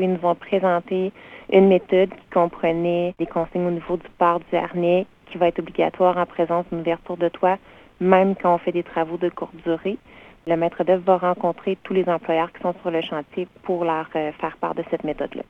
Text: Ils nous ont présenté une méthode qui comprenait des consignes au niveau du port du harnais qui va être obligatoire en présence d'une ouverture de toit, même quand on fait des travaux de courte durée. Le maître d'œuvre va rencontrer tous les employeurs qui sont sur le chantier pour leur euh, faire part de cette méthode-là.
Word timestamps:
Ils 0.00 0.12
nous 0.12 0.26
ont 0.26 0.34
présenté 0.34 1.12
une 1.52 1.68
méthode 1.68 2.10
qui 2.10 2.30
comprenait 2.32 3.14
des 3.18 3.26
consignes 3.26 3.66
au 3.66 3.70
niveau 3.70 3.96
du 3.96 4.08
port 4.18 4.40
du 4.40 4.56
harnais 4.56 5.06
qui 5.26 5.38
va 5.38 5.48
être 5.48 5.58
obligatoire 5.58 6.16
en 6.16 6.26
présence 6.26 6.64
d'une 6.70 6.80
ouverture 6.80 7.16
de 7.16 7.28
toit, 7.28 7.58
même 8.00 8.34
quand 8.34 8.54
on 8.54 8.58
fait 8.58 8.72
des 8.72 8.82
travaux 8.82 9.16
de 9.16 9.28
courte 9.28 9.54
durée. 9.64 9.98
Le 10.46 10.56
maître 10.56 10.82
d'œuvre 10.84 11.04
va 11.04 11.18
rencontrer 11.18 11.76
tous 11.84 11.92
les 11.92 12.08
employeurs 12.08 12.52
qui 12.52 12.62
sont 12.62 12.74
sur 12.80 12.90
le 12.90 13.02
chantier 13.02 13.46
pour 13.62 13.84
leur 13.84 14.08
euh, 14.16 14.32
faire 14.40 14.56
part 14.56 14.74
de 14.74 14.82
cette 14.90 15.04
méthode-là. 15.04 15.42